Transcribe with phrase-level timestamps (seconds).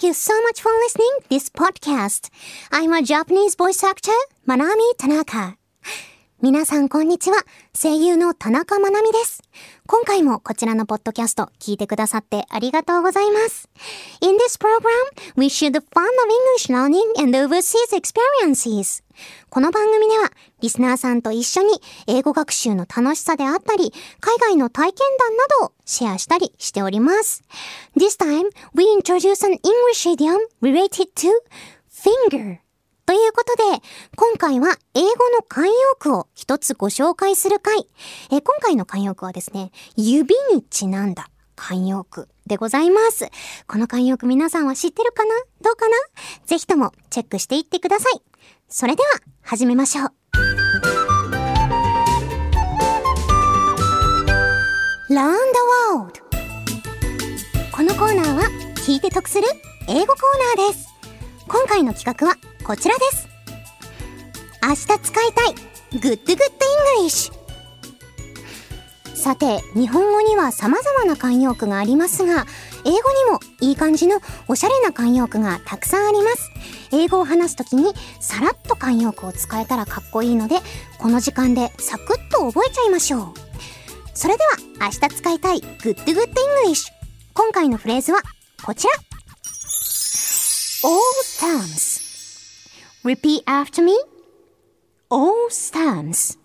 [0.00, 2.30] Thank you so much for listening this podcast.
[2.72, 4.16] I'm a Japanese voice actor,
[4.48, 5.59] Manami Tanaka.
[6.42, 7.36] 皆さんこんにちは。
[7.78, 9.42] 声優の田中まなみです。
[9.86, 13.68] 今回もこちらのポッドキャスト聞いてくださってありがとうございます。
[14.22, 14.80] In this program,
[15.36, 16.08] we share the fun of
[16.56, 19.04] English learning and overseas experiences.
[19.50, 20.30] この番組では
[20.62, 21.74] リスナーさんと一緒に
[22.06, 27.42] 英語学習の楽しさであったり、海外の体験談などをシェアしたりしております。
[27.98, 31.28] This time, we introduce an English idiom related to
[31.90, 32.60] finger.
[33.10, 33.82] ということで、
[34.14, 37.88] 今回は英語の慣用句を一つご紹介する回。
[38.30, 43.28] え今回の慣用句はですね、指にちなんだ慣用句でございます。
[43.66, 45.34] この慣用句皆さんは知ってるかな？
[45.60, 45.96] どうかな？
[46.46, 48.22] ぜひともチェックしていってください。
[48.68, 49.08] それでは、
[49.42, 50.12] 始めましょう。
[55.12, 55.40] Learn the
[55.96, 56.20] World
[57.72, 58.42] このコーナーは
[58.76, 59.48] 聞いて得する
[59.88, 60.86] 英語コーナーです。
[61.48, 63.28] 今回の企画はこちらです。
[64.62, 65.54] 明日使いたい
[65.92, 66.36] Good Good
[67.00, 67.32] English
[69.14, 72.46] さて、日本語には様々な慣用句がありますが、
[72.84, 73.00] 英語に
[73.30, 76.50] もいい感じのおしゃれな慣用句がたくさんあります。
[76.92, 80.56] 英語を話すときにさらっと慣用句を使えたらかっこいいので、
[80.98, 83.34] この時間でサクッと覚えちゃいましょう。
[84.14, 84.50] それでは、
[84.86, 86.34] 明日使いたい Good Good
[86.66, 86.92] English
[87.34, 88.20] 今回のフレーズは
[88.62, 88.92] こちら
[90.82, 90.98] All
[91.38, 91.89] terms
[93.02, 93.96] Repeat after me.
[95.08, 96.38] All stands.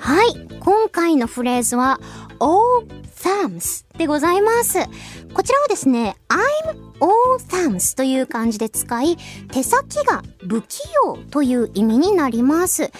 [0.00, 0.48] はい。
[0.58, 2.00] 今回のフレーズは
[2.40, 4.80] all thumbs でございます。
[5.32, 9.16] こちらはですね、I'm all thumbs という漢字で使い、
[9.52, 12.90] 手先が不器用という意味になります。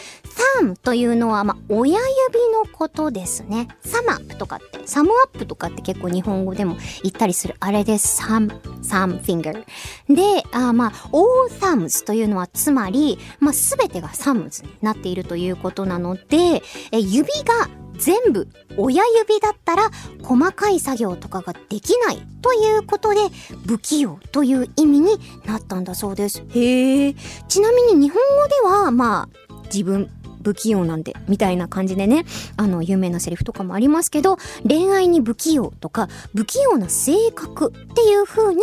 [0.61, 2.07] 3というのは、まあ親指
[2.53, 3.69] のことですね。
[3.85, 8.23] サムアップとかって、サムアップとかって結構日本語でも言ったりするあれです。
[8.23, 9.65] thumb, thumb finger。
[10.09, 16.63] で、あまあ、all thumbs というのはつまり、まあ、すべてが thumbs になっているということなので、
[16.93, 17.69] え指が
[17.99, 19.91] 全部親指だったら
[20.23, 23.21] 細かい作業とかができないということで
[23.67, 25.11] 不器用という意味に
[25.45, 26.45] なったんだそうです。
[26.55, 27.15] へえ。
[27.49, 30.09] ちなみに日本語ではまあ自分
[30.43, 32.25] 不器用なんで、みたいな感じでね、
[32.57, 38.63] あの、有名なセリフとかもありますけど、恋愛に不器用とか、不器用な性格っていう風に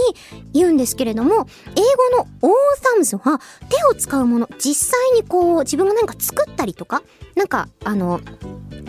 [0.54, 7.02] 言うんですけれども、英語のオーサムズは手を使うもの、実際にこう、自分がなんか作ったりとか、
[7.36, 8.22] なんか、あの、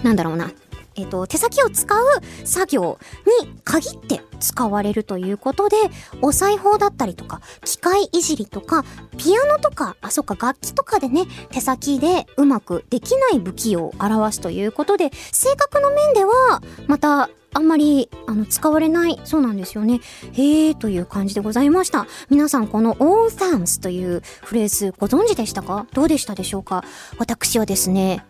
[0.03, 0.51] なんだろうな、
[0.97, 2.05] えっ、と、手先を使う
[2.45, 2.99] 作業
[3.43, 5.77] に限って使われるということで、
[6.23, 8.85] お裁縫だったりとか、機械いじりとか、
[9.19, 20.01] ピアノとか、あ、そっか、楽器とかでね、手先でうまくできない武器を表すということで、性格の面では、また、あんまり、あの、使われない、そうなんですよね。
[20.35, 22.07] へーという感じでございました。
[22.29, 25.87] 皆さん、この all thanks というフレーズご存知でしたか？
[25.95, 26.85] どうでしたでしょうか？
[27.17, 28.27] 私はですね、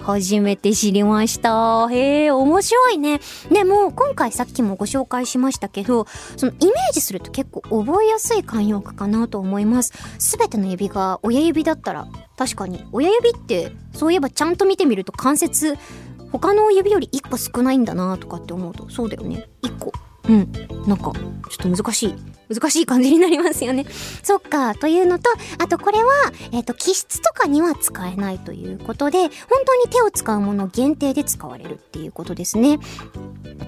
[0.00, 1.88] 初めて知りました。
[1.90, 3.20] へえ、面白いね。
[3.50, 6.06] でも、今回さっきもご紹介しましたけど、
[6.36, 9.92] そのイメージすると結構覚えやすい慣用句かなと思います。
[10.20, 12.06] すべての指が親指だったら、
[12.36, 15.76] 確かに、親指って、そういえばちゃんと見てみると関節、
[16.32, 19.48] 他の指より1個少ないんだなとかって思うと、そうだよね。
[19.62, 19.92] 1個。
[20.28, 20.52] うん。
[20.86, 22.14] なんか、ちょっと難しい。
[22.48, 23.86] 難しい感じになりますよね。
[24.22, 26.10] そっか、というのと、あとこれは、
[26.52, 29.30] え、ー、と、気質とかには使えないということで、本
[29.66, 32.78] 当に手を使うもの限定で使われるっていうことですね。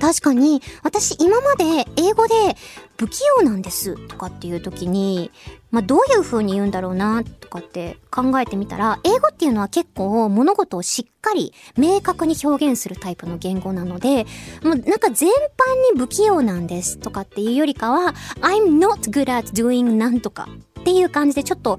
[0.00, 2.56] 確かに、私今まで英語で
[2.98, 5.30] 不器用なんですとかっていう時に、
[5.70, 14.26] まあ、どういう風に言うんだろうな、とかって考えてみたら、英語っていうのは結構物事をしっかり明確に表現するタイプの言語なので、
[14.62, 20.48] もうなんか全般に不器用なんですとかっていうよりかは、I'm not good at doing なんとか
[20.80, 21.78] っていう感じでちょっと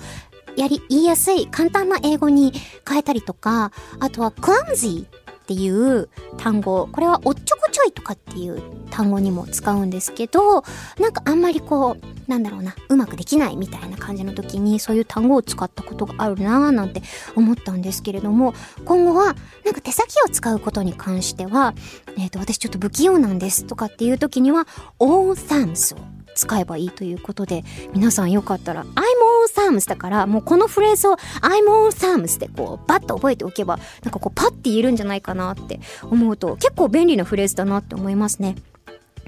[0.58, 2.54] やり、言いやすい簡単な英語に
[2.88, 5.06] 変えたりとか、あとは clumsy
[5.52, 6.08] っていう
[6.38, 10.64] 単語、これはおっちょこちょいとかっていう単語にも使うんですけど、
[10.98, 17.02] なんかあんまりこう、なんだろうな、うまくできないみたいな感じの時にそういう単語を使ったことがあるなぁなんて
[17.36, 18.54] 思ったんですけれども、
[18.86, 19.36] 今後は
[19.66, 21.74] なんか手先を使うことに関しては、
[22.18, 24.68] えっ、ー、と、私ちょっと不器用なんですとかっていう時には、
[25.00, 38.56] all thumbs を使えばいいということで、皆さんよかったら、I'm all thumbs だから、もうこのフレーズを I'm all thumbs でこう、バッと覚えておけば、なんかこう、パッて言えるんじゃないかなって思うと、結構便利なフレーズだなって思いますね。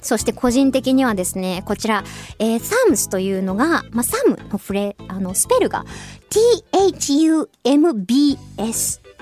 [0.02, 2.04] そして個人的にはですね、こちら、
[2.40, 5.86] えー、サムスというのが、まあ、サムのフレ、あの、スペルが
[6.30, 7.44] t-h-u-m-b-s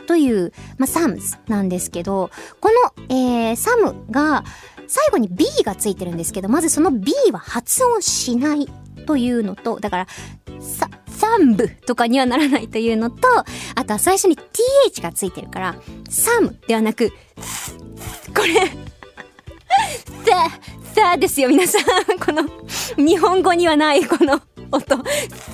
[0.08, 4.44] という、まあ、サムズなんですけど、この、えー、サムが
[4.92, 8.68] 最後に B がついてるんですけど、まずその B は発音しない
[9.08, 10.08] というのと、だから、
[10.60, 13.26] さ、三部とかにはならないというのと、
[13.76, 15.76] あとは最初に th がついてるから、
[16.10, 17.10] サムではなく、
[18.36, 18.68] これ
[20.26, 20.50] さ、
[20.94, 22.20] さですよ、皆さん。
[22.20, 22.44] この、
[22.98, 24.42] 日本語にはないこの
[24.74, 24.98] 音。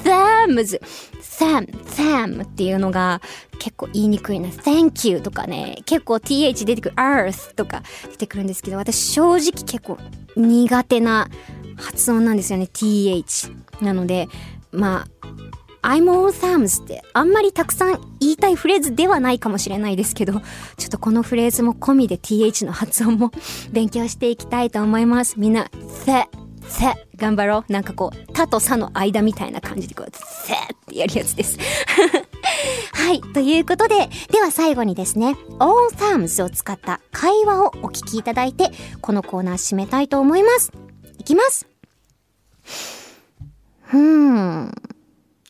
[0.04, 3.22] Thumbs。Thumb、thumb っていうのが
[3.68, 4.48] 結構言いにくいな。
[4.48, 9.98] Thank you とかね、結構 th 出てくる earth とか出てくるんですけど、私正直結構
[10.38, 11.28] 苦手な
[11.76, 13.52] 発音なんですよね、th。
[13.82, 14.30] なので、
[14.72, 15.06] ま
[15.82, 20.42] あ、I'm all thumbs ってあんまりたくさん言いたいフレーズではないかもしれないですけど、ちょ
[20.86, 23.32] っとこのフレーズも込みで th の発音も
[23.74, 25.38] 勉強していきたいと思います。
[25.38, 25.70] みんな、
[26.06, 26.30] せ、
[26.70, 27.72] せ、頑張ろう。
[27.72, 31.58] なんかこう、たとさの間みたいな感じでこう、せってやるやつです。
[32.94, 33.22] はい。
[33.34, 38.72] ということで、では最後にですね、all thumbs を使った会話をお聞きいただいて、
[39.02, 40.72] このコーナー締めたいと思います。
[41.20, 41.68] いきます。
[43.90, 44.72] Hmm.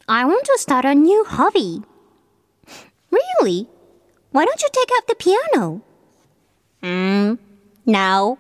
[0.05, 1.81] I want to start a new hobby.
[3.11, 3.67] Really?
[4.31, 5.81] Why don't you take up the piano?
[6.81, 7.35] Hmm.
[7.85, 8.37] No.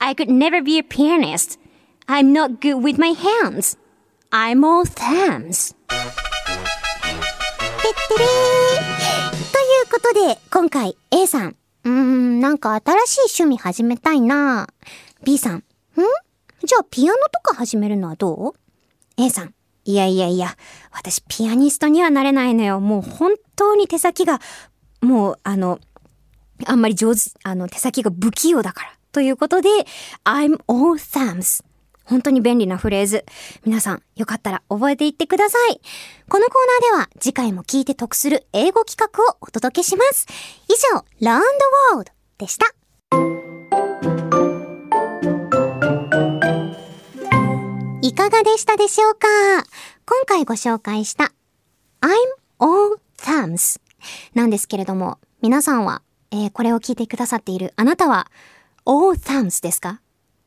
[0.00, 1.58] I could never be a pianist.
[2.08, 3.76] I'm not good with my hands.
[4.32, 5.74] I'm all thumbs.
[8.10, 8.28] てれー
[9.52, 14.68] ということで、今回 A さん、うーん、なんか新しい趣味始めたいな
[15.24, 15.62] B さん、ん？
[16.64, 18.54] じゃあピアノとか始めるのはどう
[19.16, 19.54] ?A さん、
[19.84, 20.56] いやいやいや、
[20.90, 22.80] 私ピアニストにはなれないのよ。
[22.80, 24.40] もう本当に手先が、
[25.00, 25.78] もうあの、
[26.66, 28.92] あんまり上手、あの手先が不器用だから。
[29.12, 29.68] ということで、
[30.24, 31.64] I'm all thumbs.
[32.10, 33.24] 本当に便利なフレーズ。
[33.64, 35.80] 皆さん、よかったら覚えていってください。
[36.28, 40.26] このコーナーでは次回も聞いて得する英語企画をお届けします。
[40.68, 41.46] 以上、Learn the
[41.94, 42.66] World でした。
[48.02, 49.28] いかがでしたでしょうか？
[50.04, 51.32] 今回ご紹介した
[52.00, 52.10] I'm
[52.58, 53.80] all thumbs
[54.34, 56.02] なんですけれども、皆さんは、
[56.32, 58.26] えー、これを聞いてくださっているあなたは
[58.84, 60.00] all thumbs ですか？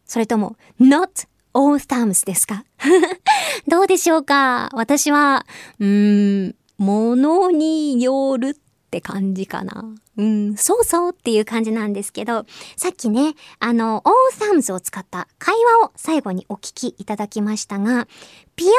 [0.06, 2.66] それとも not all thumbs ですか？
[3.68, 4.70] どうでしょうか？
[4.74, 5.46] 私は、
[5.80, 8.54] うーん、ものによるっ
[8.92, 9.86] て感じかな。
[10.18, 12.46] うん、そうそうっていう感じなんですけど、
[12.78, 14.14] さっきね、あの、all
[14.58, 18.08] thumbs を使った会話を最後にお聞きいただきましたが、
[18.56, 18.74] ピアノ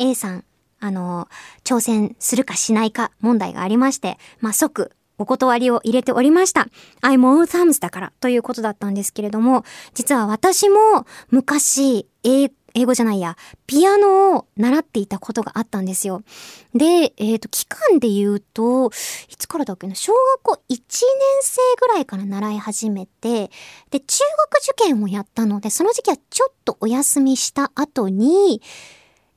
[0.00, 0.44] にね、A さん、
[0.80, 1.28] あの、
[1.62, 6.68] 挑戦するかしないか問題がありまして、まあ、即お断りを入れておりました。
[7.02, 9.64] I'm all thumbs だからということだったんですけれども、
[9.94, 12.06] 実は私も昔、
[12.74, 13.36] 英語じゃないや、
[13.66, 16.22] ピアノを習っていたことがあったんですよ。
[16.74, 18.90] で、えっ、ー、と、期間で言うと、
[19.28, 20.80] いつからだっけな、小学校1年
[21.42, 23.50] 生ぐらいから習い始めて、
[23.90, 24.18] で、中
[24.50, 28.62] 学受験をやったので、その時期はちょっとお休みした後に、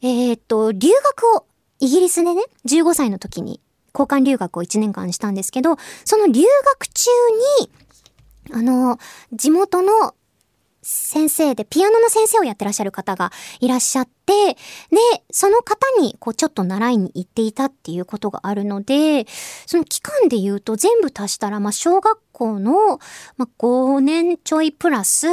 [0.01, 1.45] えっ、ー、と、留学を
[1.80, 3.60] イギリスでね、15歳の時に
[3.97, 7.09] 交換留学を1年間したんですけど、その留学中
[7.62, 7.71] に、
[8.51, 9.00] あの、
[9.31, 10.13] 地元の
[10.88, 14.57] 先生で、ピアノの先生をやってらっしゃる方がいらっしゃって、で、
[15.31, 19.25] その方に、こう、ちょっと習いに行っていたっていうことがあるので、
[19.65, 23.00] その期間で言うと全部足したら、まあ、小学校の、
[23.38, 25.27] まあ、5年ちょいプラス、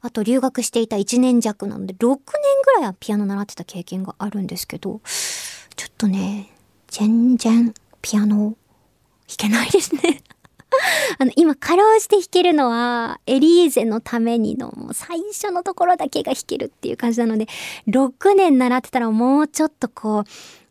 [0.00, 2.16] あと留学していた1年弱なので、6年
[2.64, 5.00] ぐらいはピアノ習ってた経験があるんですけど、
[5.76, 6.52] ちょっとね、
[6.88, 8.56] 全然ピアノ
[9.26, 10.22] 弾けないですね。
[11.18, 17.46] あの、今、かろうじて弾けるのは、エリーゼのためにの、もう最初のところだけが弾けるっていう感じなので、
[17.88, 20.24] 6年習ってたらもうちょっとこう、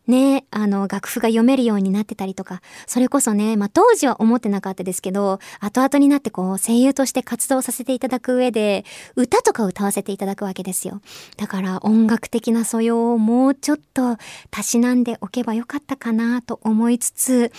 [0.08, 8.86] ね、あの、楽譜が読めるようになってたりとか、それこそね、まあ、当時は思ってなかったですけど、後々になってこう、声優として活動させていただく上で、
[9.16, 11.02] 歌とか歌わせていただくわけですよ。
[11.36, 14.18] だから音楽的な素養をもうちょっと、
[14.50, 17.52] たしなんでおけばよかったかなと思いつつ、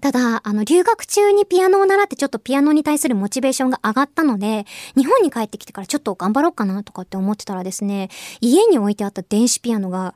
[0.00, 4.64] ただ、あの、留学中にピアノを習ってちょっとピアノに対するモチベーションが上がったので、
[4.96, 8.08] 日本に帰ってきてからちょっと頑張ろうかなとかって思ってたらですね、
[8.40, 10.14] 家に置いてあった電子ピアノが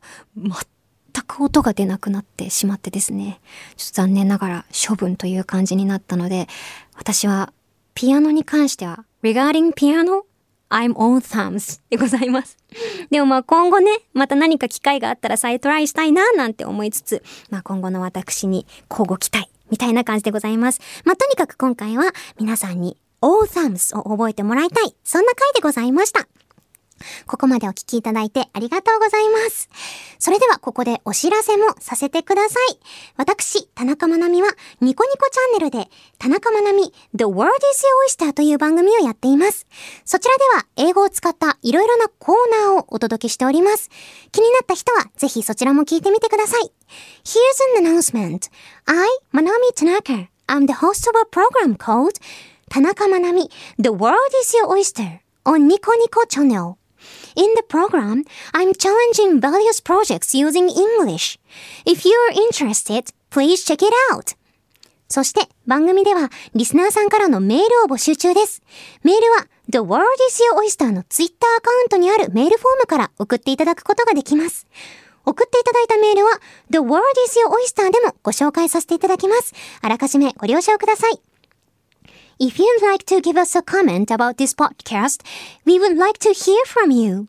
[1.14, 3.40] 全く音が出なくなってしまってですね、
[3.76, 6.48] ちょっと残念ながら処分という感じになったので、
[6.96, 7.52] 私は
[7.94, 10.22] ピアノに関しては、regarding piano,
[10.70, 12.56] I'm all thumbs でございます。
[13.10, 20.80] でもまあ今後ね、また何か機会があったら再トライしたいななんて思いつつ、まあ今後の私に交互期待みたいな感じでございます。
[21.04, 24.94] まあ、とにかく今回は皆さんに all thumbs を覚えてもらいたい。
[25.04, 26.26] そんな回でございました。
[27.26, 29.68] ここまでお聞きいただいてありがとうございます。
[30.18, 32.78] それではここでお知らせもさせてください。
[33.16, 34.48] 私、田中まなみは
[34.80, 37.84] ニコニコチャンネルで田中まなみ The World is
[38.20, 39.66] Your Oyster という番組をやっています。
[40.04, 43.90] そちらでは英語を使ったいろいろなコーナーをお届けしております。
[44.30, 46.72] 気になった人はぜひそちらも聞いてみてください。
[47.24, 48.50] Here's an announcement.
[48.86, 52.20] I, Manami Tanaka, am the host of a program called
[52.68, 56.76] 田中まなみ The World is Your Oyster on Nico Nico channel.
[57.36, 61.38] In the program, I'm challenging various projects using English.
[61.86, 64.36] If you're interested, please check it out.
[65.08, 68.62] そして番組ではリスナーさんからのメールを募集中です。
[69.02, 74.66] メールは The World is Your Oyster の Twitter アカウントにあるメールフォームから送っていただくことができます。
[75.24, 76.32] 送っていただいたメールは
[76.70, 79.54] The World is Your Oyster でもご紹介させていただきます。
[79.80, 81.31] あらかじめご了承ください。
[82.38, 85.22] If you'd like to give us a comment about this podcast,
[85.64, 87.28] we would like to hear from you.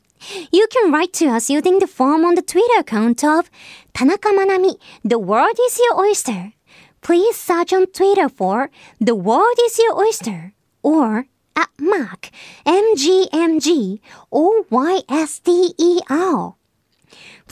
[0.52, 3.50] You can write to us using the form on the Twitter account of
[3.94, 6.54] Tanaka Manami, The World is Your Oyster.
[7.02, 8.70] Please search on Twitter for
[9.00, 12.32] The World is Your Oyster or at Mac,
[12.66, 15.06] M-G-M-G, O-Y-S-T-E-R.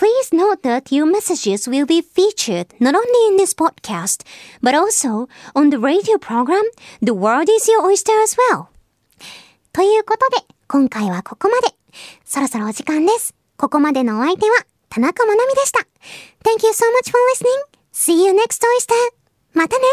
[0.01, 4.24] Please note that your messages will be featured not only in this podcast,
[4.60, 6.63] but also on the radio program
[7.03, 8.70] The World is Your Oyster as well.
[9.72, 11.75] ということで、今回はここまで。
[12.25, 13.36] そろそろお時間です。
[13.58, 15.86] ここまでのお相手は田中まなみでした。
[16.43, 17.77] Thank you so much for listening.
[17.93, 18.96] See you next oyster.
[19.53, 19.84] またね